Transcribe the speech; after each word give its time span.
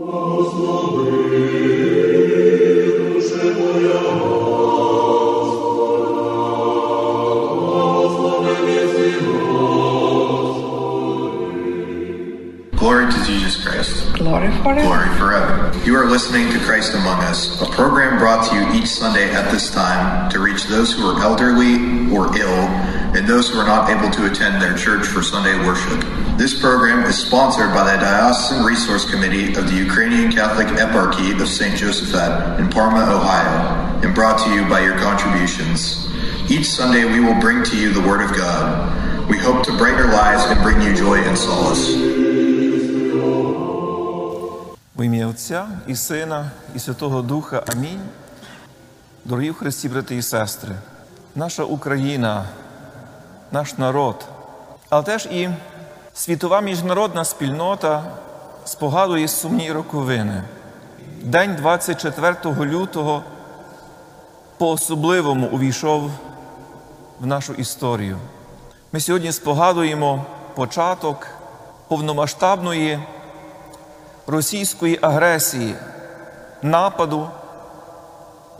Glory 0.00 0.40
to 13.12 13.24
Jesus 13.24 13.62
Christ. 13.62 14.10
Glory 14.14 14.50
forever. 14.62 14.80
Glory 14.80 15.08
forever. 15.18 15.70
You 15.84 15.96
are 15.96 16.06
listening 16.06 16.50
to 16.50 16.58
Christ 16.60 16.94
Among 16.94 17.20
Us, 17.20 17.60
a 17.60 17.66
program 17.66 18.18
brought 18.18 18.48
to 18.48 18.54
you 18.54 18.80
each 18.80 18.88
Sunday 18.88 19.30
at 19.30 19.50
this 19.50 19.70
time 19.70 20.30
to 20.30 20.40
reach 20.40 20.64
those 20.64 20.94
who 20.94 21.06
are 21.06 21.20
elderly 21.20 21.74
or 22.10 22.34
ill 22.38 22.89
and 23.19 23.27
those 23.27 23.49
who 23.49 23.59
are 23.59 23.65
not 23.65 23.89
able 23.89 24.09
to 24.11 24.25
attend 24.29 24.61
their 24.61 24.75
church 24.75 25.05
for 25.05 25.21
Sunday 25.21 25.55
worship. 25.65 25.99
This 26.37 26.59
program 26.59 27.05
is 27.05 27.17
sponsored 27.17 27.73
by 27.73 27.83
the 27.91 27.97
Diocesan 27.99 28.65
Resource 28.65 29.09
Committee 29.09 29.55
of 29.55 29.67
the 29.69 29.75
Ukrainian 29.75 30.31
Catholic 30.31 30.67
Eparchy 30.67 31.39
of 31.39 31.47
St. 31.47 31.75
Josephat 31.75 32.59
in 32.59 32.69
Parma, 32.69 33.01
Ohio, 33.17 33.57
and 34.03 34.13
brought 34.13 34.37
to 34.43 34.49
you 34.53 34.67
by 34.67 34.81
your 34.81 34.97
contributions. 34.99 36.07
Each 36.49 36.67
Sunday 36.67 37.05
we 37.05 37.19
will 37.19 37.39
bring 37.39 37.63
to 37.63 37.75
you 37.77 37.91
the 37.91 38.05
Word 38.09 38.21
of 38.21 38.35
God. 38.35 39.29
We 39.29 39.37
hope 39.37 39.63
to 39.65 39.77
brighten 39.77 39.99
your 39.99 40.13
lives 40.13 40.43
and 40.45 40.61
bring 40.61 40.81
you 40.81 40.93
joy 40.95 41.17
and 41.29 41.37
solace. 41.37 41.85
В 44.95 45.03
ім'я 45.05 45.27
Отця 45.27 45.67
і 45.87 45.95
Сина, 45.95 46.51
і 46.75 46.79
Святого 46.79 47.21
Духа. 47.21 47.63
Амінь. 47.67 48.01
Дорогі 49.25 49.49
в 49.49 49.53
Христі, 49.53 49.89
брати 49.89 50.15
і 50.15 50.21
сестри, 50.21 50.75
наша 51.35 51.63
Україна, 51.63 52.45
Наш 53.52 53.78
народ, 53.78 54.24
але 54.88 55.02
теж 55.02 55.26
і 55.26 55.48
світова 56.14 56.60
міжнародна 56.60 57.24
спільнота 57.24 58.04
спогадує 58.64 59.28
сумні 59.28 59.72
роковини. 59.72 60.42
День 61.22 61.56
24 61.56 62.36
лютого 62.60 63.22
по-особливому 64.58 65.46
увійшов 65.46 66.10
в 67.20 67.26
нашу 67.26 67.52
історію. 67.52 68.18
Ми 68.92 69.00
сьогодні 69.00 69.32
спогадуємо 69.32 70.24
початок 70.54 71.26
повномасштабної 71.88 72.98
російської 74.26 74.98
агресії, 75.02 75.74
нападу 76.62 77.28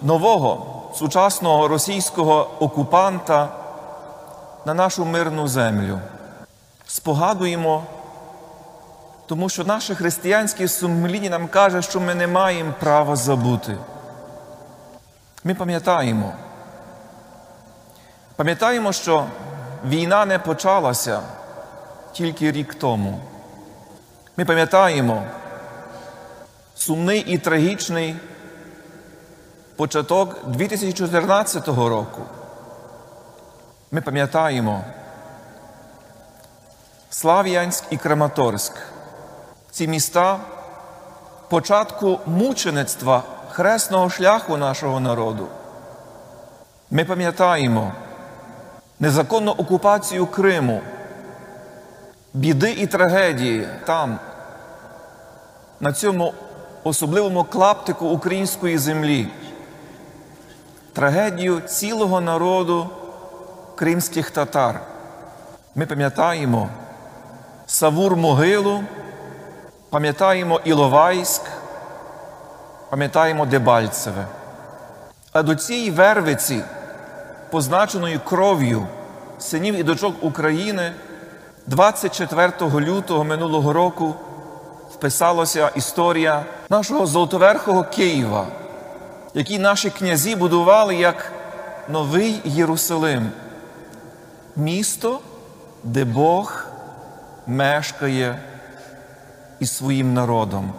нового 0.03 0.67
сучасного 0.95 1.69
російського 1.69 2.51
окупанта 2.61 3.60
на 4.65 4.75
нашу 4.75 5.05
мирну 5.05 5.49
землю. 5.49 6.01
Спогадуємо, 6.87 7.85
тому 9.27 9.49
що 9.49 9.65
наше 9.65 9.95
християнське 9.95 10.69
сумління 10.69 11.31
нам 11.31 11.49
каже, 11.49 11.83
що 11.83 12.01
ми 12.01 12.15
не 12.15 12.27
маємо 12.27 12.75
права 12.81 13.17
забути. 13.17 13.77
Ми 15.45 15.55
пам'ятаємо. 15.55 16.33
Пам'ятаємо, 18.37 18.93
що 18.93 19.27
війна 19.87 20.27
не 20.27 20.39
почалася 20.39 21.21
тільки 22.13 22.53
рік 22.53 22.75
тому. 22.75 23.21
Ми 24.37 24.45
пам'ятаємо 24.45 25.23
сумний 26.75 27.21
і 27.21 27.39
трагічний 27.39 28.17
початок 29.77 30.49
2014 30.49 31.69
року. 31.69 32.23
Ми 33.93 34.01
пам'ятаємо 34.01 34.85
Слав'янськ 37.11 37.85
і 37.91 37.97
Краматорськ. 37.97 38.73
Ці 39.71 39.89
міста 39.89 40.41
початку 41.49 42.21
мучеництва 42.27 43.23
хресного 43.51 44.11
шляху 44.11 44.57
нашого 44.57 45.01
народу. 45.01 45.49
Ми 46.91 47.05
пам'ятаємо 47.05 47.93
незаконну 49.01 49.51
окупацію 49.51 50.27
Криму, 50.27 50.81
біди 52.35 52.73
і 52.73 52.87
трагедії 52.87 53.69
там, 53.87 54.19
на 55.81 55.93
цьому 55.93 56.35
особливому 56.85 57.45
клаптику 57.45 58.07
української 58.07 58.79
землі, 58.79 59.29
трагедію 60.93 61.61
цілого 61.61 62.21
народу 62.21 62.91
кримських 63.81 64.31
татар. 64.31 64.81
Ми 65.75 65.87
пам'ятаємо 65.87 66.69
Савур 67.67 68.17
Могилу, 68.17 68.85
пам'ятаємо 69.91 70.61
Іловайськ, 70.65 71.43
пам'ятаємо 72.91 73.47
Дебальцеве. 73.47 74.27
А 75.33 75.43
до 75.43 75.55
цієї 75.55 75.91
вервиці, 75.91 76.63
позначеної 77.51 78.21
кров'ю 78.25 78.87
синів 79.39 79.75
і 79.75 79.83
дочок 79.83 80.15
України, 80.25 80.93
24 81.67 82.53
лютого 82.63 83.25
минулого 83.25 83.73
року 83.73 84.15
вписалася 84.95 85.71
історія 85.75 86.45
нашого 86.71 87.07
Золотоверхого 87.07 87.85
Києва, 87.85 88.47
який 89.35 89.59
наші 89.59 89.91
князі 89.91 90.37
будували 90.37 90.97
як 90.97 91.33
Новий 91.89 92.41
Єрусалим, 92.45 93.31
місто, 94.57 95.21
де 95.85 96.05
Бог 96.05 96.65
мешкає 97.47 98.39
із 99.61 99.77
своїм 99.77 100.15
народом. 100.15 100.73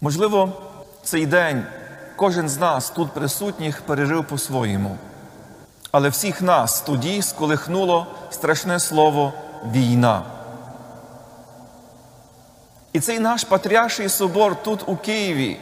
Можливо, 0.00 0.52
цей 1.02 1.26
день 1.26 1.64
кожен 2.16 2.48
з 2.48 2.58
нас 2.58 2.90
тут 2.90 3.12
присутніх 3.12 3.82
пережив 3.82 4.24
по-своєму. 4.24 4.98
Але 5.90 6.08
всіх 6.08 6.42
нас 6.42 6.80
тоді 6.80 7.22
сколихнуло 7.22 8.06
страшне 8.30 8.80
слово 8.80 9.32
війна. 9.72 10.22
І 12.92 13.00
цей 13.00 13.18
наш 13.18 13.44
Патріарший 13.44 14.08
собор 14.08 14.62
тут 14.62 14.80
у 14.86 14.96
Києві 14.96 15.58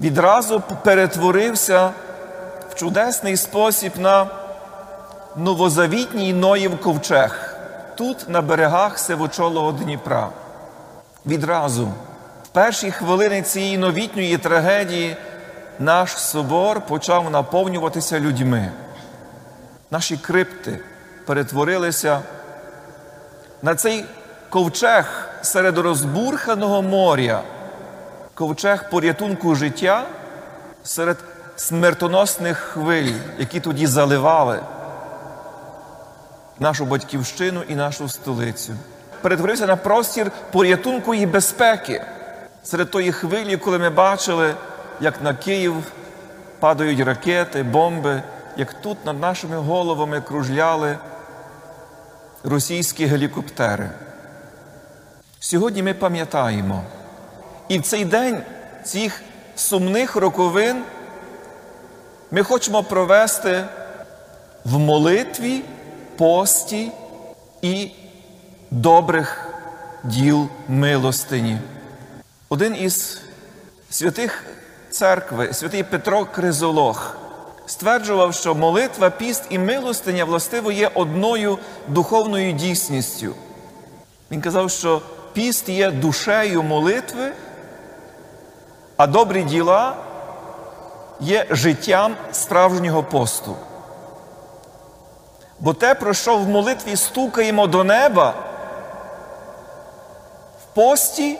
відразу 0.00 0.62
перетворився 0.84 1.90
в 2.70 2.74
чудесний 2.74 3.36
спосіб 3.36 3.92
на 3.98 4.39
новозавітній 5.36 6.32
Ноїв 6.32 6.80
ковчег 6.80 7.56
тут, 7.96 8.28
на 8.28 8.42
берегах 8.42 8.98
Сивочолого 8.98 9.72
Дніпра. 9.72 10.28
Відразу, 11.26 11.86
в 12.44 12.48
перші 12.52 12.90
хвилини 12.90 13.42
цієї 13.42 13.78
новітньої 13.78 14.38
трагедії, 14.38 15.16
наш 15.78 16.18
собор 16.18 16.80
почав 16.80 17.30
наповнюватися 17.30 18.20
людьми. 18.20 18.72
Наші 19.90 20.16
крипти 20.16 20.80
перетворилися 21.26 22.20
на 23.62 23.74
цей 23.74 24.04
ковчег 24.48 25.28
серед 25.42 25.78
розбурханого 25.78 26.82
моря, 26.82 27.42
ковчег 28.34 28.90
порятунку 28.90 29.54
життя 29.54 30.04
серед 30.84 31.16
смертоносних 31.56 32.58
хвиль, 32.58 33.12
які 33.38 33.60
тоді 33.60 33.86
заливали 33.86 34.60
нашу 36.60 36.84
батьківщину 36.84 37.62
і 37.68 37.74
нашу 37.74 38.08
столицю. 38.08 38.72
Перетворився 39.22 39.66
на 39.66 39.76
простір 39.76 40.30
порятунку 40.52 41.14
і 41.14 41.26
безпеки 41.26 42.04
серед 42.62 42.90
тої 42.90 43.12
хвилі, 43.12 43.56
коли 43.56 43.78
ми 43.78 43.90
бачили, 43.90 44.54
як 45.00 45.22
на 45.22 45.34
Київ 45.34 45.74
падають 46.60 47.00
ракети, 47.00 47.62
бомби, 47.62 48.22
як 48.56 48.72
тут 48.72 49.06
над 49.06 49.20
нашими 49.20 49.56
головами 49.56 50.20
кружляли 50.20 50.98
російські 52.44 53.06
гелікоптери. 53.06 53.90
Сьогодні 55.40 55.82
ми 55.82 55.94
пам'ятаємо. 55.94 56.82
І 57.68 57.78
в 57.78 57.82
цей 57.82 58.04
день 58.04 58.42
цих 58.84 59.22
сумних 59.54 60.16
роковин 60.16 60.82
ми 62.30 62.42
хочемо 62.42 62.82
провести 62.82 63.64
в 64.64 64.78
молитві, 64.78 65.62
пості 66.20 66.92
і 67.62 67.90
добрих 68.70 69.54
діл 70.04 70.48
милостині. 70.68 71.58
Один 72.48 72.76
із 72.76 73.20
святих 73.90 74.44
церкви, 74.90 75.52
святий 75.52 75.82
Петро 75.82 76.24
Кризолог, 76.24 77.16
стверджував, 77.66 78.34
що 78.34 78.54
молитва, 78.54 79.10
піст 79.10 79.42
і 79.50 79.58
милостиня 79.58 80.24
властиво 80.24 80.72
є 80.72 80.90
одною 80.94 81.58
духовною 81.88 82.52
дійсністю. 82.52 83.34
Він 84.30 84.40
казав, 84.40 84.70
що 84.70 85.02
піст 85.32 85.68
є 85.68 85.90
душею 85.90 86.62
молитви, 86.62 87.32
а 88.96 89.06
добрі 89.06 89.42
діла 89.42 89.96
є 91.20 91.46
життям 91.50 92.16
справжнього 92.32 93.02
посту. 93.02 93.56
Бо 95.60 95.74
те, 95.74 95.94
про 95.94 96.14
що 96.14 96.36
в 96.38 96.48
молитві 96.48 96.96
стукаємо 96.96 97.66
до 97.66 97.84
неба, 97.84 98.34
в 100.62 100.74
пості 100.74 101.38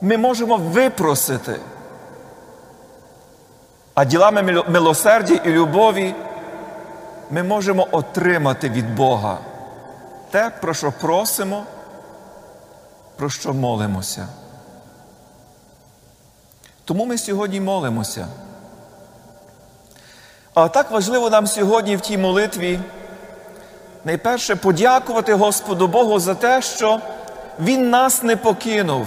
ми 0.00 0.16
можемо 0.16 0.56
випросити, 0.56 1.60
а 3.94 4.04
ділами 4.04 4.42
милосердя 4.68 5.34
і 5.34 5.50
любові 5.50 6.14
ми 7.30 7.42
можемо 7.42 7.88
отримати 7.90 8.68
від 8.68 8.96
Бога 8.96 9.38
те, 10.30 10.50
про 10.50 10.74
що 10.74 10.92
просимо, 10.92 11.64
про 13.16 13.30
що 13.30 13.54
молимося. 13.54 14.28
Тому 16.84 17.04
ми 17.04 17.18
сьогодні 17.18 17.60
молимося. 17.60 18.26
А 20.54 20.68
так 20.68 20.90
важливо 20.90 21.30
нам 21.30 21.46
сьогодні 21.46 21.96
в 21.96 22.00
тій 22.00 22.18
молитві 22.18 22.80
найперше 24.04 24.56
подякувати 24.56 25.34
Господу 25.34 25.88
Богу 25.88 26.20
за 26.20 26.34
те, 26.34 26.62
що 26.62 27.00
Він 27.60 27.90
нас 27.90 28.22
не 28.22 28.36
покинув 28.36 29.06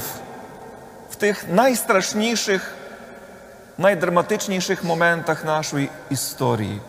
в 1.11 1.15
тих 1.15 1.45
найстрашніших, 1.49 2.75
найдраматичніших 3.77 4.83
моментах 4.83 5.45
нашої 5.45 5.89
історії. 6.09 6.81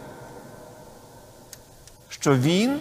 Що 2.09 2.35
Він 2.35 2.81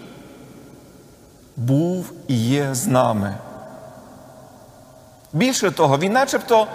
був 1.55 2.11
і 2.27 2.35
є 2.35 2.69
з 2.71 2.87
нами. 2.87 3.35
Більше 5.33 5.71
того, 5.71 5.97
він 5.97 6.13
начебто 6.13 6.67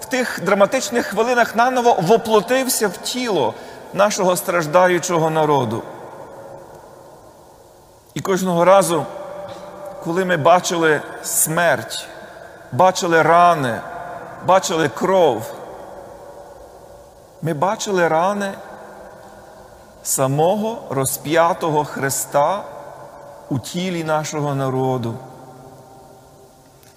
в 0.00 0.04
тих 0.04 0.40
драматичних 0.44 1.06
хвилинах 1.06 1.56
наново 1.56 1.98
воплотився 2.02 2.88
в 2.88 2.96
тіло 2.96 3.54
нашого 3.94 4.36
страждаючого 4.36 5.30
народу. 5.30 5.82
І 8.14 8.20
кожного 8.20 8.64
разу, 8.64 9.04
коли 10.04 10.24
ми 10.24 10.36
бачили 10.36 11.00
смерть, 11.22 12.08
бачили 12.72 13.22
рани, 13.22 13.80
бачили 14.46 14.88
кров, 14.88 15.54
ми 17.42 17.54
бачили 17.54 18.08
рани 18.08 18.52
самого 20.02 20.78
розп'ятого 20.90 21.84
Христа 21.84 22.62
у 23.48 23.58
тілі 23.58 24.04
нашого 24.04 24.54
народу. 24.54 25.14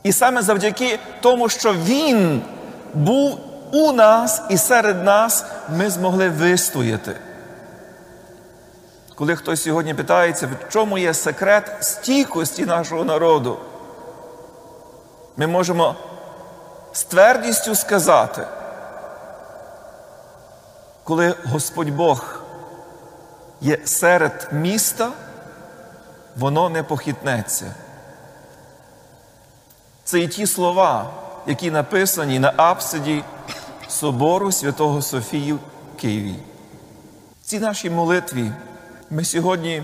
І 0.03 0.11
саме 0.13 0.41
завдяки 0.41 0.99
тому, 1.21 1.49
що 1.49 1.73
Він 1.73 2.41
був 2.93 3.39
у 3.71 3.91
нас 3.91 4.41
і 4.49 4.57
серед 4.57 5.03
нас, 5.03 5.45
ми 5.69 5.89
змогли 5.89 6.29
вистояти. 6.29 7.15
Коли 9.15 9.35
хтось 9.35 9.63
сьогодні 9.63 9.93
питається, 9.93 10.47
в 10.47 10.73
чому 10.73 10.97
є 10.97 11.13
секрет 11.13 11.71
стійкості 11.79 12.65
нашого 12.65 13.03
народу, 13.03 13.59
ми 15.37 15.47
можемо 15.47 15.95
з 16.91 17.03
твердістю 17.03 17.75
сказати, 17.75 18.47
коли 21.03 21.35
Господь 21.45 21.89
Бог 21.89 22.39
є 23.61 23.77
серед 23.85 24.49
міста, 24.51 25.11
воно 26.35 26.69
не 26.69 26.83
похитнеться. 26.83 27.75
Це 30.03 30.19
і 30.19 30.27
ті 30.27 30.47
слова, 30.47 31.05
які 31.47 31.71
написані 31.71 32.39
на 32.39 32.53
апсиді 32.57 33.23
собору 33.89 34.51
святого 34.51 35.01
Софії 35.01 35.53
в 35.53 35.59
Києві. 35.97 36.35
В 37.41 37.45
цій 37.45 37.59
нашій 37.59 37.89
молитві 37.89 38.51
ми 39.09 39.25
сьогодні 39.25 39.83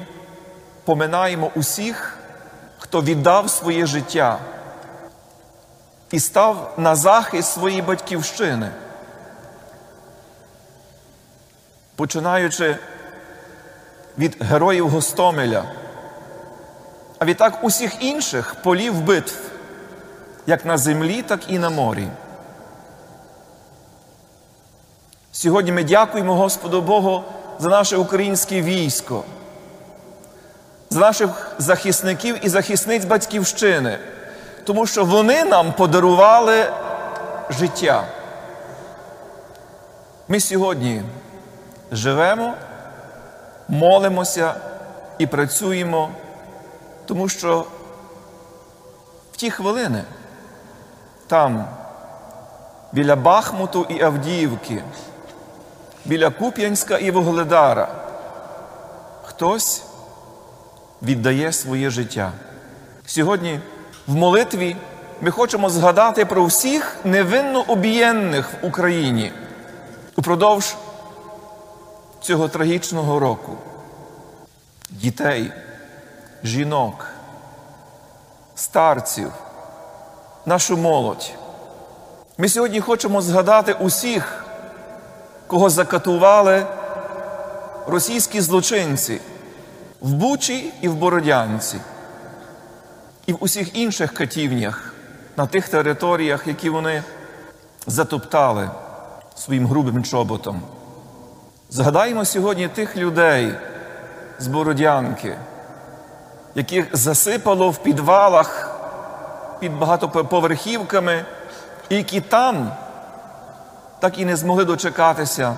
поминаємо 0.83 1.51
усіх, 1.55 2.17
хто 2.77 3.01
віддав 3.01 3.49
своє 3.49 3.85
життя 3.85 4.39
і 6.11 6.19
став 6.19 6.73
на 6.77 6.95
захист 6.95 7.53
своєї 7.53 7.81
батьківщини, 7.81 8.69
починаючи 11.95 12.77
від 14.17 14.43
героїв 14.43 14.89
Гостомеля, 14.89 15.63
а 17.19 17.25
відтак 17.25 17.63
усіх 17.63 18.03
інших 18.03 18.55
полів 18.63 19.01
битв, 19.01 19.39
як 20.47 20.65
на 20.65 20.77
землі, 20.77 21.21
так 21.21 21.39
і 21.49 21.59
на 21.59 21.69
морі. 21.69 22.07
Сьогодні 25.37 25.71
ми 25.71 25.83
дякуємо 25.83 26.35
Господу 26.35 26.81
Богу 26.81 27.23
за 27.59 27.69
наше 27.69 27.97
українське 27.97 28.61
військо, 28.61 29.23
за 30.89 30.99
наших 30.99 31.55
захисників 31.57 32.45
і 32.45 32.49
захисниць 32.49 33.05
Батьківщини, 33.05 33.99
тому 34.63 34.87
що 34.87 35.05
вони 35.05 35.43
нам 35.45 35.73
подарували 35.73 36.65
життя. 37.49 38.03
Ми 40.27 40.39
сьогодні 40.39 41.03
живемо, 41.91 42.53
молимося 43.67 44.53
і 45.17 45.27
працюємо, 45.27 46.09
тому 47.05 47.29
що 47.29 47.65
в 49.31 49.37
ті 49.37 49.51
хвилини 49.51 50.03
там, 51.27 51.67
біля 52.91 53.15
Бахмуту 53.15 53.85
і 53.89 54.01
Авдіївки, 54.01 54.83
біля 56.05 56.29
Куп'янська 56.29 56.97
і 56.97 57.11
Вугледара, 57.11 57.87
хтось 59.23 59.83
віддає 61.01 61.53
своє 61.53 61.89
життя. 61.89 62.31
Сьогодні 63.05 63.59
в 64.07 64.15
молитві 64.15 64.75
ми 65.21 65.31
хочемо 65.31 65.69
згадати 65.69 66.25
про 66.25 66.45
всіх 66.45 66.97
невинно 67.03 67.61
об'єнних 67.61 68.49
в 68.53 68.65
Україні 68.65 69.31
упродовж 70.15 70.75
цього 72.21 72.47
трагічного 72.47 73.19
року. 73.19 73.57
Дітей, 74.89 75.51
жінок, 76.43 77.05
старців, 78.55 79.31
нашу 80.45 80.77
молодь. 80.77 81.31
Ми 82.37 82.49
сьогодні 82.49 82.79
хочемо 82.79 83.21
згадати 83.21 83.73
усіх, 83.73 84.44
кого 85.47 85.69
закатували 85.69 86.65
російські 87.87 88.41
злочинці 88.41 89.21
в 90.01 90.13
Бучі 90.13 90.73
і 90.81 90.87
в 90.87 90.95
Бородянці, 90.95 91.77
і 93.25 93.33
в 93.33 93.37
усіх 93.39 93.77
інших 93.77 94.13
катівнях 94.13 94.93
на 95.37 95.45
тих 95.47 95.69
територіях, 95.69 96.47
які 96.47 96.69
вони 96.69 97.03
затоптали 97.87 98.69
своїм 99.35 99.67
грубим 99.67 100.03
чоботом. 100.03 100.61
Згадаємо 101.69 102.25
сьогодні 102.25 102.67
тих 102.67 102.97
людей 102.97 103.53
з 104.39 104.47
Бородянки, 104.47 105.35
яких 106.55 106.95
засипало 106.95 107.69
в 107.69 107.77
підвалах 107.77 108.79
під 109.59 109.79
багатоповерхівками, 109.79 111.25
і 111.89 111.95
які 111.95 112.21
там 112.21 112.71
так 113.99 114.19
і 114.19 114.25
не 114.25 114.35
змогли 114.35 114.65
дочекатися 114.65 115.55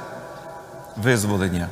визволення. 0.98 1.70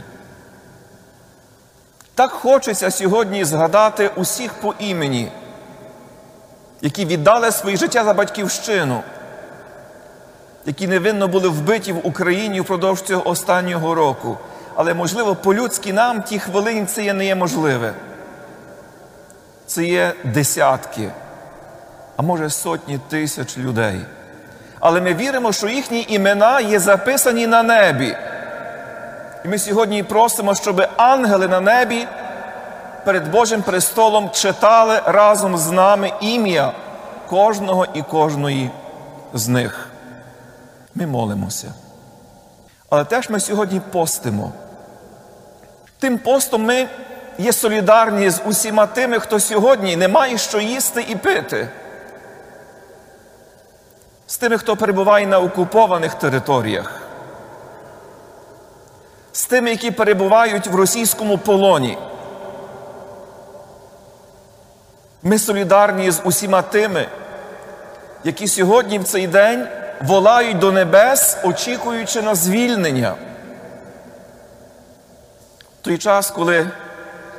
Так 2.15 2.31
хочеться 2.31 2.91
сьогодні 2.91 3.45
згадати 3.45 4.12
усіх 4.15 4.53
по 4.53 4.74
імені, 4.79 5.31
які 6.81 7.05
віддали 7.05 7.51
своє 7.51 7.77
життя 7.77 8.03
за 8.03 8.13
батьківщину, 8.13 9.01
які 10.65 10.88
невинно 10.88 11.27
були 11.27 11.50
вбиті 11.50 11.93
в 11.93 12.07
Україні 12.07 12.62
впродовж 12.62 13.01
цього 13.01 13.27
останнього 13.27 13.95
року. 13.95 14.38
Але, 14.75 14.93
можливо, 14.93 15.36
по-людськи 15.36 15.93
нам 15.93 16.22
ті 16.22 16.39
хвилини 16.39 16.86
це 16.86 17.03
є 17.03 17.13
не 17.13 17.25
є 17.25 17.36
можливе. 17.36 17.93
Це 19.65 19.86
є 19.86 20.13
десятки, 20.24 21.12
а 22.17 22.22
може 22.22 22.50
сотні 22.50 23.00
тисяч 23.10 23.57
людей. 23.57 24.01
Але 24.79 25.01
ми 25.01 25.13
віримо, 25.13 25.51
що 25.51 25.67
їхні 25.67 26.05
імена 26.10 26.60
є 26.60 26.79
записані 26.79 27.48
на 27.48 27.63
небі. 27.63 28.15
І 29.46 29.48
ми 29.48 29.58
сьогодні 29.58 30.03
просимо, 30.03 30.55
щоб 30.55 30.88
ангели 30.98 31.48
на 31.48 31.60
небі 31.60 32.08
перед 33.05 33.32
Божим 33.32 33.62
престолом 33.62 34.29
читали 34.29 35.01
разом 35.05 35.58
з 35.58 35.72
нами 35.72 36.12
ім'я 36.22 36.72
кожного 37.29 37.86
і 37.94 38.01
кожної 38.01 38.72
з 39.34 39.48
них. 39.48 39.89
Ми 40.96 41.08
молимося. 41.08 41.74
Але 42.89 43.03
теж 43.03 43.29
ми 43.29 43.39
сьогодні 43.39 43.82
постимо. 43.91 44.51
Тим 46.00 46.17
постом 46.17 46.63
ми 46.63 46.88
є 47.38 47.53
солідарні 47.53 48.29
з 48.29 48.41
усіма 48.46 48.86
тими, 48.86 49.20
хто 49.20 49.39
сьогодні 49.39 49.96
не 49.96 50.08
має 50.08 50.38
що 50.38 50.60
їсти 50.60 51.05
і 51.10 51.15
пити. 51.15 51.70
З 54.27 54.38
тими, 54.38 54.58
хто 54.58 54.75
перебуває 54.75 55.27
на 55.27 55.39
окупованих 55.39 56.13
територіях, 56.13 57.01
з 59.32 59.46
тими, 59.46 59.70
які 59.70 59.91
перебувають 59.91 60.67
в 60.67 60.75
російському 60.75 61.38
полоні. 61.38 61.98
Ми 65.24 65.39
солідарні 65.39 66.12
з 66.12 66.22
усіма 66.24 66.62
тими, 66.62 67.08
які 68.24 68.48
сьогодні 68.48 69.00
в 69.00 69.03
цей 69.03 69.27
день 69.27 69.67
волають 70.01 70.60
до 70.60 70.72
небес, 70.72 71.38
очікуючи 71.44 72.22
на 72.22 72.36
звільнення. 72.36 73.15
В 75.82 75.86
той 75.86 75.98
час, 75.98 76.32
коли 76.32 76.70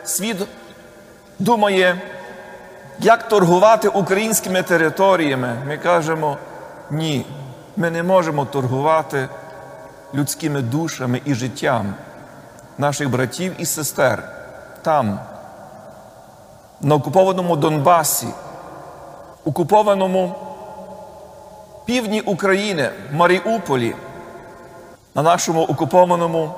світ 0.04 0.36
думає, 1.38 2.00
як 2.98 3.28
торгувати 3.28 3.88
українськими 3.88 4.62
територіями, 4.62 5.56
ми 5.66 5.78
кажемо 5.78 6.38
ні, 6.90 7.26
ми 7.76 7.90
не 7.90 8.02
можемо 8.02 8.44
торгувати 8.44 9.28
людськими 10.14 10.62
душами 10.62 11.20
і 11.24 11.34
життям 11.34 11.94
наших 12.78 13.10
братів 13.10 13.54
і 13.58 13.66
сестер 13.66 14.32
там, 14.82 15.20
на 16.80 16.94
окупованому 16.94 17.56
Донбасі, 17.56 18.26
окупованому 19.44 20.34
півдні 21.84 22.20
України, 22.20 22.90
Маріуполі, 23.12 23.94
на 25.14 25.22
нашому 25.22 25.62
окупованому 25.62 26.50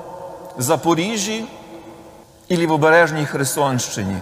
Запоріжжі 0.57 1.45
і 2.47 2.57
Лівобережній 2.57 3.25
Херсонщині. 3.25 4.17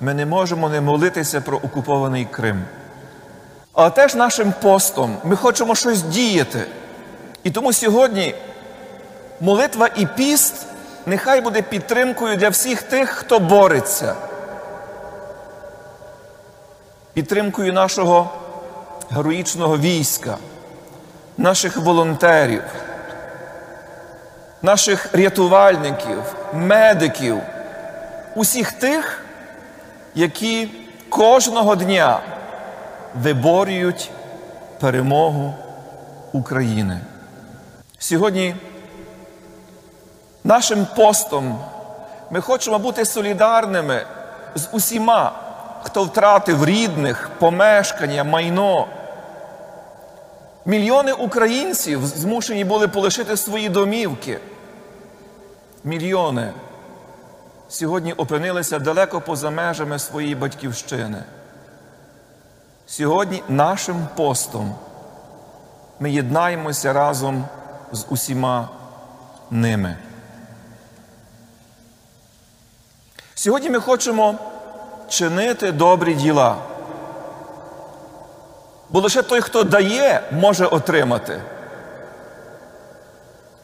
Ми 0.00 0.14
не 0.14 0.26
можемо 0.26 0.68
не 0.68 0.80
молитися 0.80 1.40
про 1.40 1.56
окупований 1.56 2.24
Крим. 2.24 2.64
Але 3.80 3.90
теж 3.90 4.14
нашим 4.14 4.52
постом 4.62 5.16
ми 5.24 5.36
хочемо 5.36 5.74
щось 5.74 6.02
діяти. 6.02 6.66
І 7.44 7.50
тому 7.50 7.72
сьогодні 7.72 8.34
молитва 9.40 9.88
і 9.96 10.06
піст 10.06 10.54
нехай 11.06 11.40
буде 11.40 11.62
підтримкою 11.62 12.36
для 12.36 12.48
всіх 12.48 12.82
тих, 12.82 13.10
хто 13.10 13.38
бореться. 13.38 14.14
Підтримкою 17.12 17.72
нашого 17.72 18.30
героїчного 19.10 19.78
війська, 19.78 20.36
наших 21.38 21.76
волонтерів, 21.76 22.62
наших 24.62 25.14
рятувальників, 25.14 26.22
медиків, 26.52 27.38
усіх 28.34 28.72
тих, 28.72 29.22
які 30.14 30.68
кожного 31.08 31.76
дня 31.76 32.20
виборюють 33.14 34.10
перемогу 34.80 35.54
України. 36.32 37.00
Сьогодні 37.98 38.56
нашим 40.44 40.86
постом 40.96 41.58
ми 42.30 42.40
хочемо 42.40 42.78
бути 42.78 43.04
солідарними 43.04 44.06
з 44.54 44.68
усіма, 44.72 45.32
хто 45.82 46.04
втратив 46.04 46.64
рідних, 46.64 47.30
помешкання, 47.38 48.24
майно. 48.24 48.86
Мільйони 50.64 51.12
українців 51.12 52.06
змушені 52.06 52.64
були 52.64 52.88
полишити 52.88 53.36
свої 53.36 53.68
домівки. 53.68 54.38
Мільйони 55.84 56.52
сьогодні 57.68 58.12
опинилися 58.12 58.78
далеко 58.78 59.20
поза 59.20 59.50
межами 59.50 59.98
своєї 59.98 60.34
батьківщини. 60.34 61.22
Сьогодні 62.90 63.42
нашим 63.48 64.08
постом 64.16 64.74
ми 66.00 66.10
єднаємося 66.10 66.92
разом 66.92 67.44
з 67.92 68.06
усіма 68.08 68.68
ними. 69.50 69.96
Сьогодні 73.34 73.70
ми 73.70 73.80
хочемо 73.80 74.34
чинити 75.08 75.72
добрі 75.72 76.14
діла. 76.14 76.56
Бо 78.88 79.00
лише 79.00 79.22
той, 79.22 79.40
хто 79.40 79.64
дає, 79.64 80.22
може 80.32 80.66
отримати. 80.66 81.42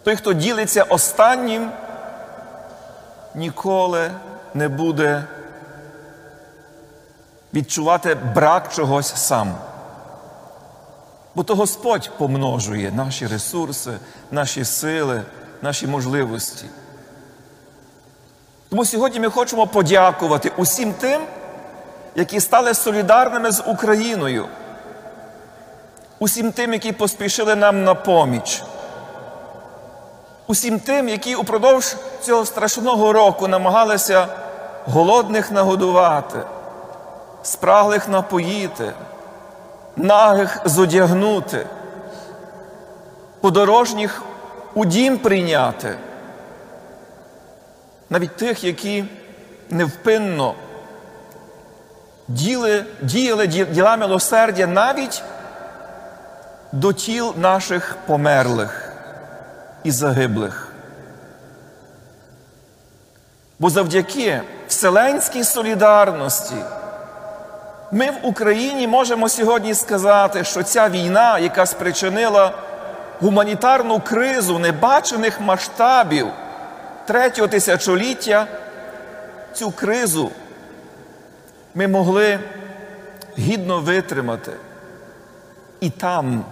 Той, 0.02 0.16
хто 0.16 0.32
ділиться 0.32 0.82
останнім, 0.82 1.70
ніколи 3.34 4.10
не 4.54 4.68
буде 4.68 5.24
відчувати 7.56 8.14
брак 8.14 8.72
чогось 8.74 9.16
сам. 9.16 9.54
Бо 11.34 11.42
то 11.42 11.54
Господь 11.54 12.10
помножує 12.18 12.92
наші 12.92 13.26
ресурси, 13.26 13.90
наші 14.30 14.64
сили, 14.64 15.22
наші 15.62 15.86
можливості. 15.86 16.64
Тому 18.68 18.84
сьогодні 18.84 19.20
ми 19.20 19.30
хочемо 19.30 19.66
подякувати 19.66 20.52
усім 20.56 20.92
тим, 20.92 21.20
які 22.14 22.40
стали 22.40 22.74
солідарними 22.74 23.50
з 23.50 23.62
Україною, 23.66 24.46
усім 26.18 26.52
тим, 26.52 26.72
які 26.72 26.92
поспішили 26.92 27.54
нам 27.54 27.84
на 27.84 27.94
поміч, 27.94 28.62
усім 30.46 30.80
тим, 30.80 31.08
які 31.08 31.34
упродовж 31.34 31.96
цього 32.22 32.46
страшного 32.46 33.12
року 33.12 33.48
намагалися 33.48 34.28
голодних 34.86 35.50
нагодувати, 35.50 36.38
спраглих 37.46 38.08
напоїти, 38.08 38.92
нагих 39.96 40.60
зодягнути, 40.64 41.66
подорожніх 43.40 44.22
у 44.74 44.84
дім 44.84 45.18
прийняти 45.18 45.96
навіть 48.10 48.36
тих, 48.36 48.64
які 48.64 49.04
невпинно 49.70 50.54
діли, 52.28 52.84
діяли 53.02 53.46
діла 53.46 53.96
милосердя 53.96 54.66
навіть 54.66 55.22
до 56.72 56.92
тіл 56.92 57.34
наших 57.36 57.96
померлих 58.06 58.92
і 59.84 59.90
загиблих. 59.90 60.72
Бо 63.58 63.70
завдяки 63.70 64.42
вселенській 64.68 65.44
солідарності 65.44 66.56
ми 67.92 68.10
в 68.10 68.18
Україні 68.22 68.88
можемо 68.88 69.28
сьогодні 69.28 69.74
сказати, 69.74 70.44
що 70.44 70.62
ця 70.62 70.88
війна, 70.88 71.38
яка 71.38 71.66
спричинила 71.66 72.52
гуманітарну 73.20 74.00
кризу 74.00 74.58
небачених 74.58 75.40
масштабів 75.40 76.26
третього 77.06 77.48
тисячоліття 77.48 78.46
цю 79.52 79.70
кризу 79.70 80.30
ми 81.74 81.88
могли 81.88 82.38
гідно 83.38 83.80
витримати. 83.80 84.52
І 85.80 85.90
там, 85.90 86.44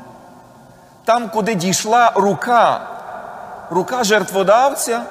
там, 1.05 1.29
куди 1.29 1.55
дійшла 1.55 2.13
рука, 2.15 2.81
рука 3.71 4.05
жертводавця, 4.05 5.03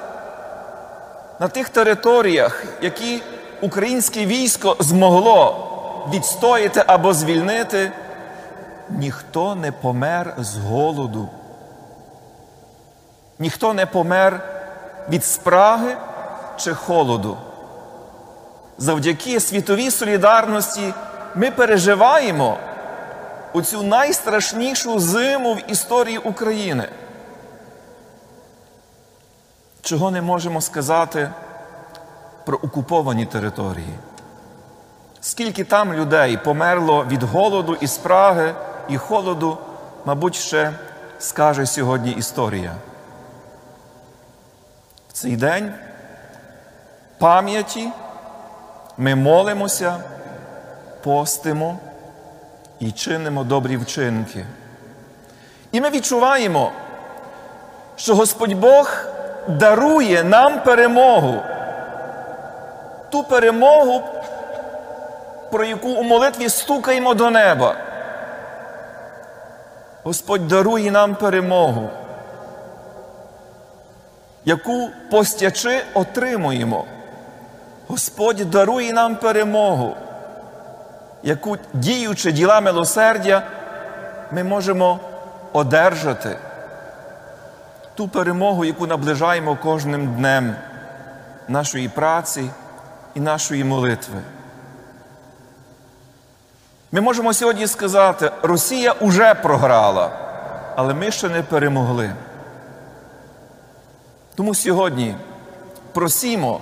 на 1.40 1.48
тих 1.48 1.68
територіях, 1.68 2.64
які 2.80 3.22
українське 3.60 4.26
військо 4.26 4.76
змогло 4.80 5.73
відстояти 6.12 6.84
або 6.86 7.14
звільнити, 7.14 7.92
ніхто 8.90 9.54
не 9.54 9.72
помер 9.72 10.34
з 10.38 10.56
голоду. 10.56 11.28
Ніхто 13.38 13.74
не 13.74 13.86
помер 13.86 14.40
від 15.08 15.24
спраги 15.24 15.96
чи 16.56 16.74
холоду. 16.74 17.36
Завдяки 18.78 19.40
світовій 19.40 19.90
солідарності 19.90 20.94
ми 21.34 21.50
переживаємо 21.50 22.58
оцю 23.52 23.82
найстрашнішу 23.82 24.98
зиму 24.98 25.54
в 25.54 25.70
історії 25.70 26.18
України. 26.18 26.88
Чого 29.82 30.10
не 30.10 30.22
можемо 30.22 30.60
сказати 30.60 31.30
про 32.44 32.56
окуповані 32.56 33.26
території? 33.26 33.94
Скільки 35.26 35.64
там 35.64 35.94
людей 35.94 36.36
померло 36.36 37.04
від 37.04 37.22
голоду 37.22 37.76
і 37.80 37.86
спраги 37.86 38.54
і 38.88 38.96
холоду, 38.96 39.58
мабуть, 40.04 40.34
ще 40.34 40.72
скаже 41.18 41.66
сьогодні 41.66 42.10
історія 42.10 42.72
В 45.08 45.12
цей 45.12 45.36
день 45.36 45.72
пам'яті 47.18 47.88
ми 48.98 49.14
молимося, 49.14 49.96
постимо 51.02 51.78
і 52.80 52.92
чинимо 52.92 53.44
добрі 53.44 53.76
вчинки. 53.76 54.46
І 55.72 55.80
ми 55.80 55.90
відчуваємо, 55.90 56.72
що 57.96 58.14
Господь 58.14 58.54
Бог 58.54 58.96
дарує 59.48 60.24
нам 60.24 60.64
перемогу, 60.64 61.42
ту 63.10 63.22
перемогу, 63.22 64.02
про 65.54 65.64
яку 65.64 65.88
у 65.88 66.02
молитві 66.02 66.48
стукаємо 66.48 67.14
до 67.14 67.30
неба. 67.30 67.76
Господь 70.02 70.48
дарує 70.48 70.90
нам 70.90 71.14
перемогу 71.14 71.90
яку 74.44 74.90
постячи 75.10 75.82
отримуємо. 75.94 76.84
Господь 77.88 78.50
дарує 78.50 78.92
нам 78.92 79.16
перемогу, 79.16 79.94
яку, 81.22 81.56
діючи 81.72 82.32
діла 82.32 82.60
милосердя, 82.60 83.42
ми 84.32 84.44
можемо 84.44 85.00
одержати 85.52 86.38
ту 87.94 88.08
перемогу, 88.08 88.64
яку 88.64 88.86
наближаємо 88.86 89.58
кожним 89.62 90.14
днем 90.14 90.54
нашої 91.48 91.88
праці 91.88 92.50
і 93.14 93.20
нашої 93.20 93.64
молитви. 93.64 94.22
Ми 96.94 97.00
можемо 97.00 97.34
сьогодні 97.34 97.66
сказати, 97.66 98.30
Росія 98.42 98.92
уже 98.92 99.34
програла, 99.34 100.10
але 100.76 100.94
ми 100.94 101.10
ще 101.10 101.28
не 101.28 101.42
перемогли. 101.42 102.12
Тому 104.34 104.54
сьогодні 104.54 105.16
просімо 105.92 106.60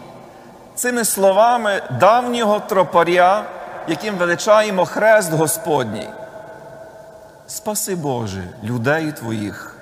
цими 0.75 1.05
словами 1.05 1.83
давнього 2.01 2.61
тропаря, 2.61 3.45
яким 3.89 4.15
величаємо 4.15 4.85
хрест 4.85 5.33
Господній. 5.33 6.09
Спаси 7.47 7.95
Боже, 7.95 8.43
людей 8.65 9.12
Твоїх, 9.12 9.77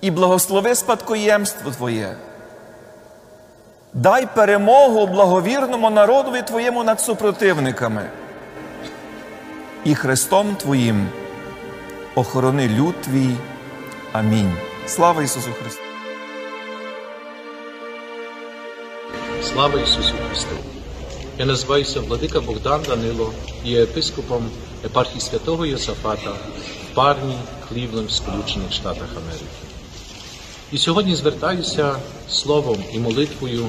і 0.00 0.10
благослови 0.10 0.74
спадкоємство 0.74 1.70
Твоє. 1.70 2.16
Дай 3.94 4.26
перемогу 4.26 5.06
благовірному 5.06 5.90
народові 5.90 6.42
Твоєму 6.42 6.84
над 6.84 7.00
супротивниками. 7.00 8.10
І 9.84 9.94
Христом 9.94 10.56
Твоїм 10.56 11.08
охорони 12.14 12.68
люд 12.68 12.94
Твій. 13.02 13.34
Амінь. 14.12 14.52
Слава 14.86 15.22
Ісусу 15.22 15.50
Христу! 15.62 15.82
Слава 19.42 19.80
Ісусу 19.80 20.14
Христу! 20.28 20.56
Я 21.38 21.46
називаюся 21.46 22.00
Владика 22.00 22.40
Богдан 22.40 22.80
Данило 22.88 23.32
і 23.64 23.70
є 23.70 23.82
епископом 23.82 24.50
епархії 24.84 25.20
святого 25.20 25.66
Йосафата 25.66 26.30
в 26.30 26.94
Парні, 26.94 27.38
Клівленд, 27.68 28.10
Сполучених 28.10 28.72
Штатах 28.72 29.08
Америки. 29.16 29.44
І 30.72 30.78
сьогодні 30.78 31.14
звертаюся 31.14 31.96
словом 32.28 32.84
і 32.92 32.98
молитвою 32.98 33.68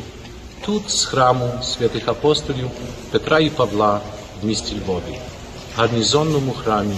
тут, 0.65 0.91
з 0.91 1.05
храму 1.05 1.51
святих 1.63 2.07
апостолів 2.07 2.69
Петра 3.11 3.39
і 3.39 3.49
Павла 3.49 4.01
в 4.41 4.45
місті 4.45 4.75
Львові, 4.75 5.19
гарнізонному 5.75 6.51
храмі. 6.51 6.95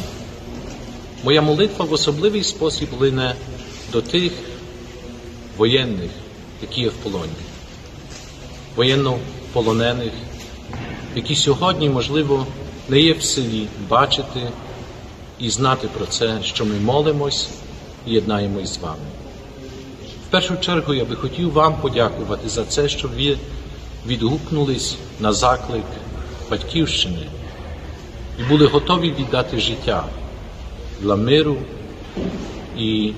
Моя 1.24 1.42
молитва 1.42 1.86
в 1.86 1.94
особливий 1.94 2.44
спосіб 2.44 2.90
лине 3.00 3.36
до 3.92 4.02
тих 4.02 4.32
воєнних, 5.58 6.12
які 6.62 6.82
є 6.82 6.90
в 6.90 6.94
полоні 6.94 7.32
воєннополонених, 8.76 10.12
які 11.16 11.36
сьогодні, 11.36 11.90
можливо, 11.90 12.48
не 12.90 13.00
є 13.00 13.14
в 13.14 13.24
силі 13.24 13.68
бачити 13.90 14.40
і 15.40 15.50
знати 15.50 15.88
про 15.98 16.06
це, 16.06 16.40
що 16.44 16.66
ми 16.66 16.76
молимось 16.76 17.50
і 18.08 18.14
єднаємось 18.14 18.74
з 18.74 18.78
вами. 18.78 19.06
В 20.28 20.32
першу 20.32 20.58
чергу 20.58 20.94
я 20.94 21.06
би 21.06 21.16
хотів 21.16 21.54
вам 21.54 21.76
подякувати 21.76 22.50
за 22.50 22.66
це, 22.66 22.90
що 22.90 23.08
ви 23.08 23.38
відгукнулись 24.08 24.96
на 25.20 25.34
заклик 25.34 25.86
Батьківщини 26.50 27.28
і 28.40 28.44
були 28.44 28.66
готові 28.66 29.12
віддати 29.12 29.60
життя 29.60 30.04
для 31.00 31.16
миру 31.16 31.58
і 32.78 33.14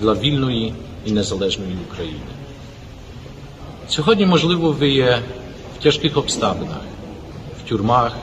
для 0.00 0.14
вільної 0.14 0.74
і 1.04 1.12
незалежної 1.12 1.76
України. 1.90 2.20
Сьогодні, 3.88 4.26
можливо, 4.26 4.72
ви 4.72 4.90
є 4.90 5.18
в 5.78 5.82
тяжких 5.82 6.16
обставинах, 6.16 6.80
в 7.64 7.68
тюрмах, 7.68 8.16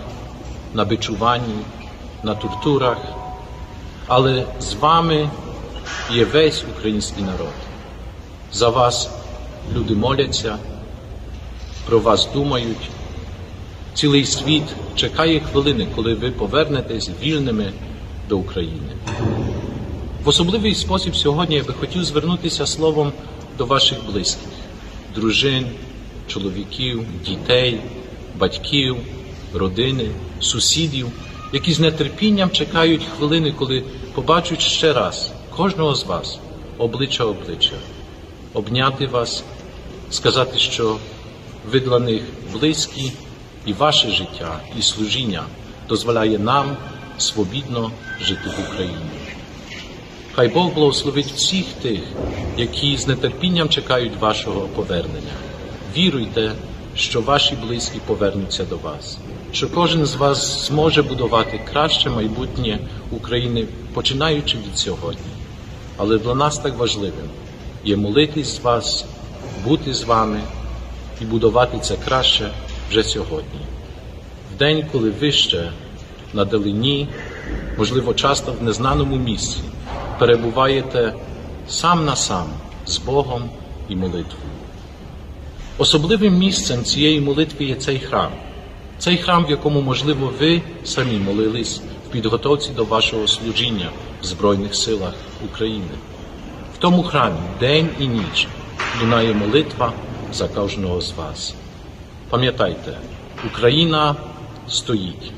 на 0.73 0.85
бичуванні, 0.85 1.55
на 2.23 2.35
тортурах, 2.35 2.97
але 4.07 4.45
з 4.59 4.73
вами 4.73 5.29
є 6.11 6.25
весь 6.25 6.63
український 6.77 7.23
народ. 7.23 7.53
За 8.53 8.69
вас 8.69 9.09
люди 9.75 9.95
моляться, 9.95 10.57
про 11.85 11.99
вас 11.99 12.29
думають. 12.33 12.89
Цілий 13.93 14.25
світ 14.25 14.63
чекає 14.95 15.39
хвилини, 15.39 15.87
коли 15.95 16.13
ви 16.13 16.31
повернетесь 16.31 17.09
вільними 17.23 17.73
до 18.29 18.37
України. 18.37 18.95
В 20.23 20.27
особливий 20.29 20.75
спосіб 20.75 21.15
сьогодні 21.15 21.55
я 21.55 21.63
би 21.63 21.73
хотів 21.73 22.03
звернутися 22.03 22.65
словом 22.65 23.11
до 23.57 23.65
ваших 23.65 23.97
близьких 24.05 24.49
дружин, 25.15 25.65
чоловіків, 26.27 27.05
дітей, 27.25 27.79
батьків, 28.37 28.97
родини, 29.53 30.09
сусідів, 30.39 31.07
які 31.53 31.73
з 31.73 31.91
нетерпінням 31.91 32.49
чекають 32.49 33.03
хвилини, 33.17 33.53
коли 33.59 33.83
побачать 34.13 34.61
ще 34.61 34.93
раз 34.93 35.31
кожного 35.55 35.95
з 35.95 36.03
вас 36.03 36.39
обличчя 36.77 37.23
обличчя, 37.23 37.75
обняти 38.53 39.07
вас, 39.07 39.43
сказати, 40.09 40.59
що 40.59 40.97
ви 41.71 41.79
для 41.79 41.99
них 41.99 42.21
близькі, 42.53 43.11
і 43.65 43.73
ваше 43.73 44.09
життя 44.09 44.59
і 44.79 44.81
служіння 44.81 45.43
дозволяє 45.89 46.39
нам 46.39 46.77
свобідно 47.17 47.91
жити 48.21 48.49
в 48.57 48.69
Україні. 48.69 48.95
Хай 50.33 50.47
Бог 50.47 50.73
благословить 50.73 51.31
всіх 51.31 51.65
тих, 51.81 51.99
які 52.57 52.97
з 52.97 53.15
нетерпінням 53.15 53.69
чекають 53.69 54.19
вашого 54.19 54.61
повернення. 54.61 55.33
Віруйте, 55.97 56.51
що 56.95 57.21
ваші 57.21 57.55
близькі 57.55 57.99
повернуться 58.05 58.65
до 58.65 58.77
вас, 58.77 59.17
що 59.51 59.69
кожен 59.69 60.05
з 60.05 60.15
вас 60.15 60.67
зможе 60.67 61.01
будувати 61.01 61.61
краще 61.71 62.09
майбутнє 62.09 62.79
України, 63.11 63.67
починаючи 63.93 64.57
від 64.57 64.77
сьогодні. 64.77 65.31
Але 65.97 66.17
для 66.17 66.35
нас 66.35 66.57
так 66.57 66.77
важливим 66.77 67.29
є 67.83 67.97
молитись 67.97 68.55
з 68.55 68.59
вас, 68.59 69.05
бути 69.65 69.93
з 69.93 70.03
вами 70.03 70.41
і 71.21 71.25
будувати 71.25 71.79
це 71.79 71.95
краще 72.05 72.51
вже 72.91 73.03
сьогодні. 73.03 73.59
В 74.55 74.57
день, 74.57 74.85
коли 74.91 75.09
ви 75.09 75.31
ще 75.31 75.71
на 76.33 76.45
далині, 76.45 77.07
можливо, 77.77 78.13
часто 78.13 78.51
в 78.51 78.63
незнаному 78.63 79.15
місці 79.15 79.57
перебуваєте 80.19 81.13
сам 81.67 82.05
на 82.05 82.15
сам 82.15 82.47
з 82.85 82.97
Богом 82.97 83.49
і 83.89 83.95
молитвою. 83.95 84.51
Особливим 85.77 86.37
місцем 86.37 86.83
цієї 86.83 87.21
молитви 87.21 87.65
є 87.65 87.75
цей 87.75 87.99
храм, 87.99 88.31
цей 88.97 89.17
храм, 89.17 89.45
в 89.45 89.49
якому, 89.49 89.81
можливо, 89.81 90.33
ви 90.39 90.61
самі 90.83 91.17
молились 91.17 91.81
в 92.07 92.11
підготовці 92.11 92.71
до 92.71 92.85
вашого 92.85 93.27
служіння 93.27 93.89
в 94.21 94.25
Збройних 94.25 94.75
силах 94.75 95.13
України. 95.45 95.95
В 96.75 96.77
тому 96.77 97.03
храмі 97.03 97.39
день 97.59 97.89
і 97.99 98.07
ніч 98.07 98.47
лунає 99.01 99.33
молитва 99.33 99.93
за 100.33 100.47
кожного 100.47 101.01
з 101.01 101.11
вас. 101.11 101.55
Пам'ятайте, 102.31 102.97
Україна 103.47 104.15
стоїть, 104.69 105.31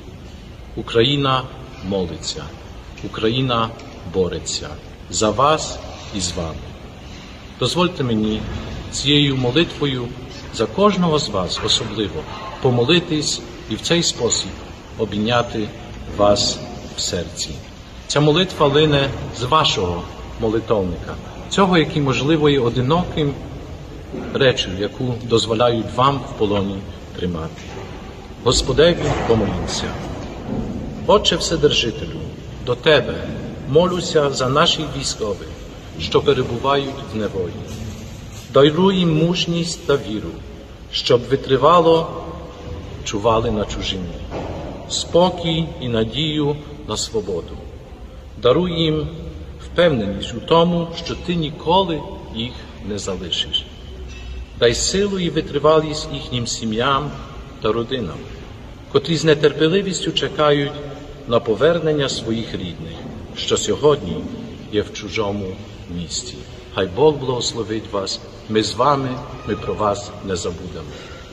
Україна 0.75 1.43
молиться, 1.89 2.43
Україна 3.03 3.69
бореться 4.13 4.69
за 5.09 5.29
вас 5.29 5.79
і 6.15 6.19
з 6.19 6.31
вами. 6.31 6.59
Дозвольте 7.59 8.03
мені 8.03 8.41
цією 8.91 9.35
молитвою 9.37 10.07
за 10.53 10.65
кожного 10.65 11.19
з 11.19 11.29
вас 11.29 11.59
особливо 11.65 12.21
помолитись 12.61 13.41
і 13.69 13.75
в 13.75 13.81
цей 13.81 14.03
спосіб 14.03 14.51
обійняти 14.97 15.67
вас 16.17 16.59
в 16.97 16.99
серці. 16.99 17.49
Ця 18.07 18.19
молитва 18.19 18.67
лине 18.67 19.09
з 19.39 19.43
вашого 19.43 20.03
молитовника, 20.39 21.15
цього, 21.49 21.77
який, 21.77 22.01
можливо, 22.01 22.49
є 22.49 22.59
одиноким 22.59 23.33
речем, 24.33 24.71
яку 24.79 25.13
дозволяють 25.23 25.95
вам 25.95 26.17
в 26.17 26.37
полоні 26.37 26.75
тримати. 27.15 27.61
Господеві 28.43 29.03
помоліться. 29.27 29.83
Отче 31.07 31.35
Вседержителю, 31.35 32.19
до 32.65 32.75
Тебе 32.75 33.15
молюся 33.69 34.29
за 34.29 34.49
наших 34.49 34.85
військових, 34.99 35.47
що 35.99 36.21
перебувають 36.21 36.95
в 37.13 37.17
неволі. 37.17 37.53
Даруй 38.53 38.95
їм 38.95 39.17
мужність 39.25 39.87
та 39.87 39.95
віру, 39.95 40.29
щоб 40.91 41.21
витривало 41.21 42.23
чували 43.03 43.51
на 43.51 43.65
чужині, 43.65 44.15
спокій 44.89 45.65
і 45.81 45.87
надію 45.87 46.55
на 46.87 46.97
свободу. 46.97 47.57
Даруй 48.41 48.71
їм 48.71 49.07
впевненість 49.65 50.33
у 50.33 50.39
тому, 50.39 50.87
що 51.05 51.15
ти 51.15 51.35
ніколи 51.35 52.01
їх 52.35 52.53
не 52.85 52.97
залишиш. 52.97 53.65
Дай 54.59 54.75
силу 54.75 55.19
і 55.19 55.29
витривалість 55.29 56.07
їхнім 56.13 56.47
сім'ям 56.47 57.11
та 57.61 57.71
родинам, 57.71 58.17
котрі 58.91 59.17
з 59.17 59.35
нетерпеливістю 59.35 60.11
чекають 60.11 60.71
на 61.27 61.39
повернення 61.39 62.09
своїх 62.09 62.53
рідних, 62.53 62.97
що 63.35 63.57
сьогодні 63.57 64.23
є 64.71 64.81
в 64.81 64.93
чужому 64.93 65.47
місті. 65.95 66.35
Хай 66.75 66.87
Бог 66.95 67.15
благословить 67.15 67.91
вас. 67.91 68.19
Ми 68.49 68.63
з 68.63 68.73
вами, 68.73 69.09
ми 69.47 69.55
про 69.55 69.73
вас 69.73 70.11
не 70.27 70.35
забудемо. 70.35 70.89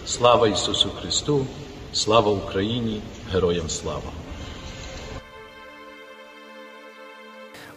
Слава 0.07 0.49
Ісусу 0.49 0.91
Христу, 1.01 1.47
слава 1.93 2.31
Україні, 2.31 3.01
героям 3.33 3.69
слава! 3.69 4.11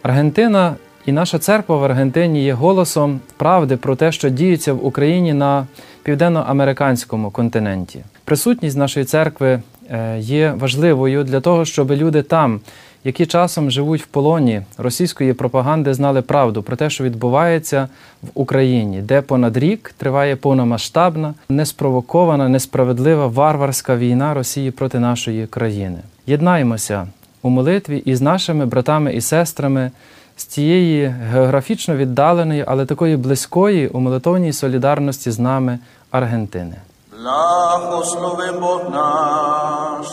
Аргентина 0.02 0.76
І 1.06 1.12
наша 1.12 1.38
церква 1.38 1.76
в 1.76 1.84
Аргентині 1.84 2.44
є 2.44 2.52
голосом 2.52 3.20
правди 3.36 3.76
про 3.76 3.96
те, 3.96 4.12
що 4.12 4.28
діється 4.28 4.72
в 4.72 4.86
Україні 4.86 5.32
на 5.32 5.66
південноамериканському 6.02 7.30
континенті. 7.30 8.00
Присутність 8.24 8.76
нашої 8.76 9.06
церкви 9.06 9.62
е, 9.90 10.18
є 10.18 10.54
важливою 10.58 11.24
для 11.24 11.40
того, 11.40 11.64
щоб 11.64 11.92
люди 11.92 12.22
там, 12.22 12.60
які 13.04 13.26
часом 13.26 13.70
живуть 13.70 14.02
в 14.02 14.06
полоні 14.06 14.62
російської 14.78 15.32
пропаганди, 15.32 15.94
знали 15.94 16.22
правду 16.22 16.62
про 16.62 16.76
те, 16.76 16.90
що 16.90 17.04
відбувається 17.04 17.88
в 18.22 18.28
Україні, 18.34 19.02
де 19.02 19.20
понад 19.20 19.56
рік 19.56 19.94
триває 19.98 20.36
повномасштабна, 20.36 21.34
неспровокована, 21.48 22.48
несправедлива 22.48 23.26
варварська 23.26 23.96
війна 23.96 24.34
Росії 24.34 24.70
проти 24.70 24.98
нашої 24.98 25.46
країни. 25.46 25.98
Єднаємося 26.26 27.06
у 27.42 27.50
молитві 27.50 28.02
із 28.04 28.20
нашими 28.20 28.66
братами 28.66 29.14
і 29.14 29.20
сестрами 29.20 29.90
з 30.36 30.44
цієї 30.44 31.06
географічно 31.06 31.96
віддаленої, 31.96 32.64
але 32.68 32.86
такої 32.86 33.16
близької 33.16 33.88
у 33.88 34.00
молитовній 34.00 34.52
солідарності 34.52 35.30
з 35.30 35.38
нами 35.38 35.78
Аргентини. 36.10 36.76
Благослови 37.22 38.52
Бог 38.60 38.82
наш, 38.92 40.06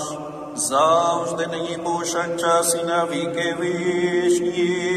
завжди 0.55 1.47
нині 1.47 1.77
повсякчас 1.83 2.77
і 2.83 2.85
на 2.85 3.05
віки 3.05 3.55
вічні. 3.61 4.91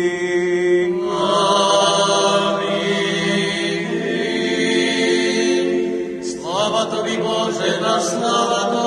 Слава 6.22 6.84
тобі, 6.84 7.16
Боже, 7.16 7.80
на 7.82 8.00
слава 8.00 8.64
тобі, 8.64 8.83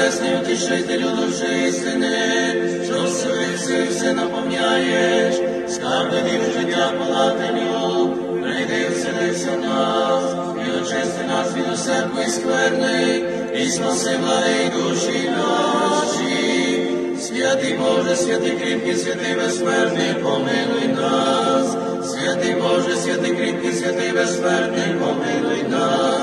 небесний, 0.00 0.36
утішителю 0.36 1.08
душі 1.16 1.68
істини, 1.68 2.54
що 2.84 3.02
все, 3.04 3.84
все, 3.90 4.12
наповняєш, 4.12 5.34
скарби 5.68 6.20
життя 6.54 6.92
полателю, 6.98 8.16
прийди, 8.42 8.88
вселися 8.88 9.56
нас, 9.56 10.22
і 10.66 10.80
очисти 10.80 11.24
нас 11.28 11.54
від 11.56 11.74
усякої 11.74 12.26
скверни, 12.26 13.22
і 13.54 13.68
спаси 13.68 14.10
благи 14.18 14.70
душі 14.74 15.30
наші. 15.30 16.86
Святий 17.20 17.78
Боже, 17.78 18.16
святий 18.16 18.50
кріпкий, 18.50 18.96
святий 18.96 19.34
безсмертний, 19.34 20.14
помилуй 20.14 20.88
нас. 20.96 21.76
Святий 22.10 22.54
Боже, 22.54 22.96
святий 22.96 23.34
кріпкий, 23.34 23.72
святий 23.72 24.12
безсмертний, 24.12 24.94
помилуй 25.00 25.62
нас. 25.70 26.19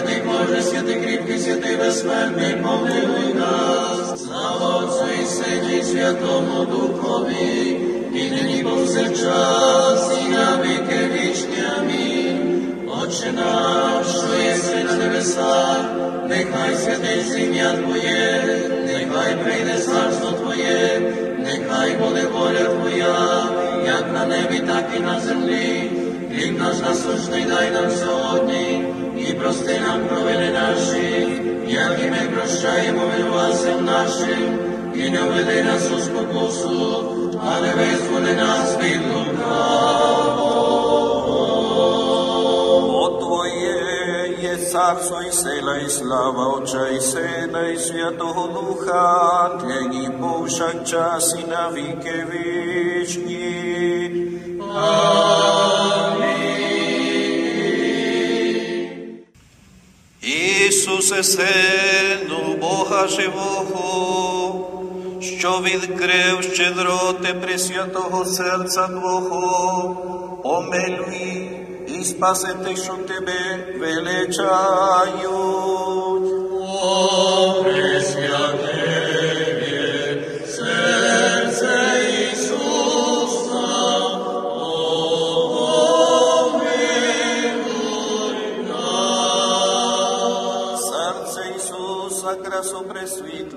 Святий 0.00 0.22
Боже, 0.26 0.62
святий 0.62 0.94
кріпкий, 0.94 1.38
святий 1.38 1.76
безсмертний, 1.76 2.54
помилуй 2.54 3.34
нас. 3.34 4.24
Слава 4.24 4.76
Отцю 4.76 5.04
і 5.22 5.26
Сині, 5.26 5.82
Святому 5.82 6.64
Духові, 6.64 7.80
і 8.14 8.30
нині 8.30 8.62
повсякчас, 8.62 10.18
і 10.26 10.28
на 10.28 10.62
віки 10.62 11.10
вічні. 11.12 11.64
Амінь. 11.78 12.62
Отче 13.02 13.32
наш, 13.32 14.06
що 14.06 14.42
єси 14.44 14.84
на 14.84 14.96
небесах, 14.96 15.84
нехай 16.28 16.76
святиться 16.76 17.38
ім'я 17.38 17.72
Твоє, 17.72 18.44
нехай 18.86 19.36
прийде 19.44 19.78
царство 19.78 20.32
Твоє, 20.32 21.00
нехай 21.38 21.96
буде 21.96 22.26
воля 22.26 22.64
Твоя, 22.64 23.44
як 23.86 24.12
на 24.12 24.26
небі, 24.26 24.62
так 24.66 24.84
і 24.96 25.00
на 25.00 25.20
землі. 25.20 25.90
Хліб 26.34 26.58
наш 26.58 26.78
насущний 26.78 27.44
дай 27.44 27.70
нам 27.70 27.90
сьогодні, 27.90 28.84
і 29.28 29.34
прости 29.34 29.80
нам 29.80 30.06
провини 30.08 30.50
наші, 30.50 31.42
як 31.66 32.00
і 32.06 32.10
ми 32.10 32.30
прощаємо 32.34 33.02
винуватцям 33.06 33.84
нашим, 33.84 34.58
і 34.94 35.10
не 35.10 35.22
введи 35.22 35.62
нас 35.62 35.90
у 35.96 36.00
спокусу, 36.00 37.04
але 37.46 37.74
визволи 37.74 38.34
нас 38.34 38.76
від. 38.76 39.00
От 42.92 43.20
Твоє 43.20 44.36
є 44.42 44.56
царство 44.56 45.22
і 45.22 45.32
сила, 45.32 45.76
і 45.76 45.88
слава 45.88 46.46
Отця 46.46 46.88
і 46.88 47.00
Сина, 47.00 47.68
і 47.68 47.76
Святого 47.76 48.46
Духа, 48.46 49.60
нині 49.64 50.10
повсякчас 50.20 51.36
і 51.44 51.50
на 51.50 51.70
віки 51.70 52.26
вічні. 52.32 53.40
Ісусе, 60.98 61.22
Сину 61.22 62.56
Бога 62.60 63.08
живого, 63.08 64.68
що 65.20 65.60
відкрив 65.64 66.42
щедроти 66.52 67.34
Пресвятого 67.34 68.24
серця 68.24 68.86
Твого, 68.86 69.96
помилуй 70.42 71.50
і 71.88 72.04
спаси 72.04 72.48
тих, 72.64 72.84
що 72.84 72.92
Тебе 72.92 73.66
величають. 73.80 75.30
О, 76.82 77.64
Пресвяте, 77.64 78.69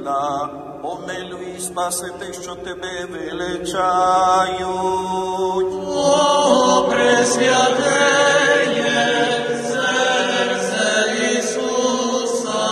пресвітла, 0.04 0.50
помилуй 0.82 1.60
спаси 1.60 2.12
тих, 2.20 2.44
що 2.44 2.56
Тебе 2.56 3.08
величають. 3.12 4.64
О, 5.96 6.88
Пресвятеє, 6.90 8.48
серце 9.68 11.16
Ісуса, 11.40 12.64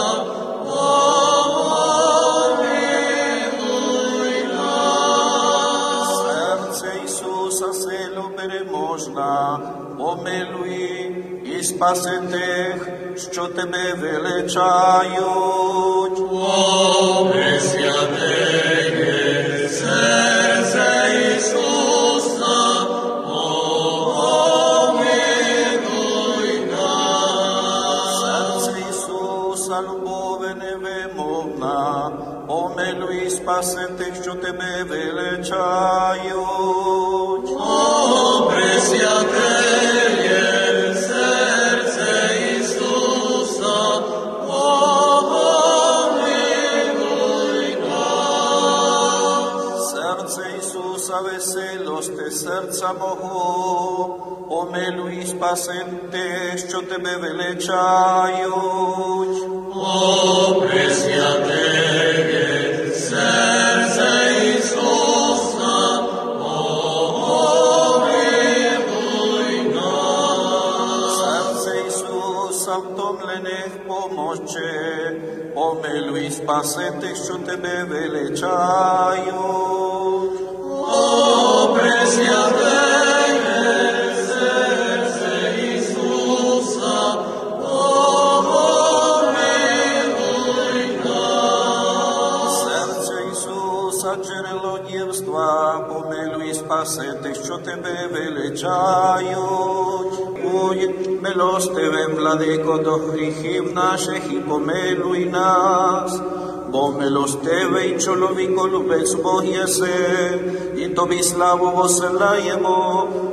помилуй 3.52 4.44
нас. 4.58 6.10
Серце 6.18 6.88
Ісуса, 7.06 7.74
силу 7.74 8.24
переможна, 8.38 9.60
помилуй 9.98 11.16
і 11.46 11.64
спаси 11.64 12.22
тих, 12.32 12.88
що 13.32 13.46
тебе 13.48 13.94
величають. 14.02 15.22
О, 16.51 17.27
Пресвятеє, 17.33 18.99
серце 19.69 20.87
Ісуса, 21.37 22.57
помилуй 25.27 26.71
нас. 26.71 28.21
Серце 28.21 28.75
Ісуса, 28.91 29.83
любові 29.83 30.51
невимовна, 30.63 32.11
помилуй 32.47 33.27
і 33.27 33.31
спаси 33.31 33.87
тих, 33.99 34.23
що 34.23 34.35
тебе 34.35 34.85
величають. 34.91 36.50
Веселости 52.82 52.82
серця 52.82 52.94
мого, 52.94 54.18
помилуй 54.50 55.18
і 55.24 55.28
спаси 55.28 55.86
тих, 56.12 56.70
що 56.70 56.82
тебе 56.82 57.18
величають. 57.18 58.52
О, 59.76 60.62
Пресвятеє, 60.62 62.12
серце 62.94 64.10
Ісуса, 64.58 66.04
помилуй 68.02 69.74
нас. 69.76 71.18
Серце 71.18 71.72
Ісуса, 71.88 72.74
втомлених 72.76 73.72
помочи, 73.88 74.72
помилуй 75.56 76.26
і 76.28 76.32
спаси 76.32 76.92
тих, 77.02 77.16
що 77.26 77.34
тебе 77.34 77.84
величають. 77.84 79.32
О, 80.94 81.76
Пресвятеє, 81.80 82.71
Σεντεξιότε 96.94 97.80
με 97.82 97.94
βελετσάιον, 98.14 100.04
ουι 100.54 100.84
μελώστε 101.22 101.82
βεμπλαδίκο 101.90 102.78
το 102.78 103.00
χρυχίμνα 103.10 103.98
σε 103.98 104.22
χυπομέλουινας, 104.28 106.12
Bo 106.72 106.84
melosteve 107.00 107.80
i 107.88 108.00
čolovingo 108.04 108.64
lupec 108.74 109.10
bohjese, 109.24 109.98
i 110.84 110.86
to 110.96 111.06
bi 111.06 111.20
slavu 111.24 111.68
voselajemo, 111.76 112.78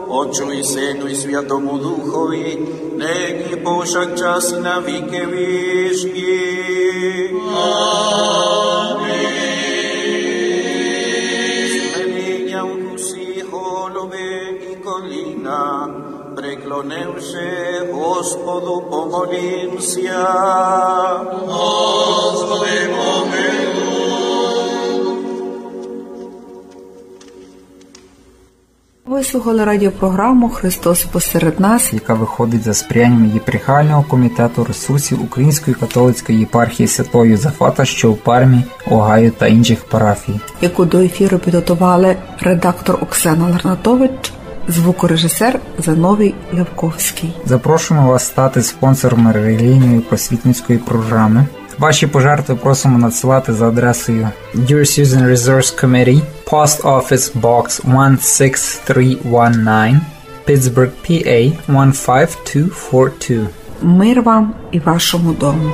oču 0.08 0.52
i 0.52 0.62
senu 0.64 1.08
i 1.08 1.14
svjatomu 1.14 1.78
duhovi, 1.78 2.48
neki 2.96 3.56
pošak 3.64 4.08
čas 4.18 4.44
i. 6.14 6.28
Amen. 7.54 8.47
Преклонивши 16.82 17.92
Господу 17.92 18.82
помолімся. 18.90 20.26
Господи, 21.46 22.66
помилуй. 22.96 23.68
Ви 29.06 29.24
слухали 29.24 29.64
радіопрограму 29.64 30.48
Христос 30.48 31.04
посеред 31.04 31.60
нас, 31.60 31.92
яка 31.92 32.14
виходить 32.14 32.62
за 32.62 32.74
сприянням 32.74 33.30
єпархіального 33.34 34.02
комітету 34.02 34.64
ресурсів 34.64 35.22
Української 35.22 35.74
католицької 35.74 36.38
єпархії 36.38 36.86
Святого 36.86 37.24
Юзефата, 37.24 37.84
що 37.84 38.10
у 38.10 38.14
Пармі, 38.14 38.64
Огайо 38.90 39.30
та 39.30 39.46
інших 39.46 39.84
парафій. 39.84 40.40
яку 40.60 40.84
до 40.84 40.98
ефіру 40.98 41.38
підготували 41.38 42.16
редактор 42.40 42.98
Оксана 43.02 43.48
Ларнатович, 43.48 44.32
звукорежисер 44.68 45.60
Зановій 45.78 46.34
Левковський. 46.52 47.32
Запрошуємо 47.44 48.08
вас 48.08 48.26
стати 48.26 48.62
спонсором 48.62 49.32
релігійної 49.32 50.00
просвітницької 50.00 50.78
програми. 50.78 51.46
Ваші 51.78 52.06
пожертви 52.06 52.54
просимо 52.54 52.98
надсилати 52.98 53.52
за 53.52 53.68
адресою 53.68 54.28
Dear 54.54 54.80
Susan 54.80 55.30
Resource 55.30 55.84
Committee, 55.84 56.20
Post 56.46 56.82
Office 56.82 57.40
Box 57.40 57.80
16319, 58.20 59.94
Pittsburgh, 60.48 60.90
PA 61.08 61.52
15242. 61.68 63.46
Мир 63.82 64.22
вам 64.22 64.54
і 64.72 64.78
вашому 64.78 65.32
дому. 65.32 65.72